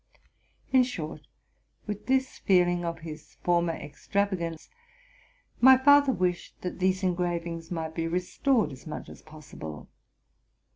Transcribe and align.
In 0.71 0.81
short, 0.81 1.27
with 1.85 2.07
this 2.07 2.39
feeling 2.39 2.83
of 2.83 3.01
his 3.01 3.35
former 3.43 3.73
extravagance, 3.73 4.67
ny 5.61 5.77
father 5.77 6.11
wished 6.11 6.59
that 6.61 6.79
these 6.79 7.03
engravings 7.03 7.69
might 7.69 7.93
be 7.93 8.07
restored 8.07 8.71
as 8.71 8.85
RELATING 8.85 8.85
TO 8.85 8.89
MY 8.89 8.95
LIFE. 8.95 8.97
101 8.97 8.99
much 8.99 9.09
as 9.09 9.21
possible. 9.21 9.89